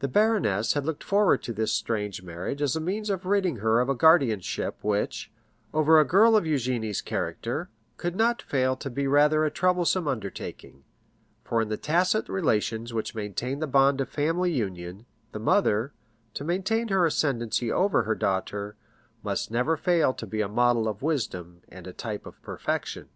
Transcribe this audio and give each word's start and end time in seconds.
The 0.00 0.06
baroness 0.08 0.74
had 0.74 0.84
looked 0.84 1.02
forward 1.02 1.42
to 1.44 1.54
this 1.54 1.82
marriage 2.22 2.60
as 2.60 2.76
a 2.76 2.78
means 2.78 3.08
of 3.08 3.24
ridding 3.24 3.56
her 3.60 3.80
of 3.80 3.88
a 3.88 3.94
guardianship 3.94 4.76
which, 4.84 5.30
over 5.72 5.98
a 5.98 6.04
girl 6.04 6.36
of 6.36 6.44
Eugénie's 6.44 7.00
character, 7.00 7.70
could 7.96 8.14
not 8.16 8.42
fail 8.42 8.76
to 8.76 8.90
be 8.90 9.06
rather 9.06 9.42
a 9.46 9.50
troublesome 9.50 10.06
undertaking; 10.06 10.84
for 11.42 11.62
in 11.62 11.70
the 11.70 11.78
tacit 11.78 12.28
relations 12.28 12.92
which 12.92 13.14
maintain 13.14 13.60
the 13.60 13.66
bond 13.66 14.02
of 14.02 14.10
family 14.10 14.52
union, 14.52 15.06
the 15.32 15.38
mother, 15.40 15.94
to 16.34 16.44
maintain 16.44 16.88
her 16.88 17.06
ascendancy 17.06 17.72
over 17.72 18.02
her 18.02 18.14
daughter, 18.14 18.76
must 19.22 19.50
never 19.50 19.74
fail 19.74 20.12
to 20.12 20.26
be 20.26 20.42
a 20.42 20.48
model 20.48 20.86
of 20.86 21.00
wisdom 21.00 21.62
and 21.70 21.86
a 21.86 21.94
type 21.94 22.26
of 22.26 22.42
perfection. 22.42 23.08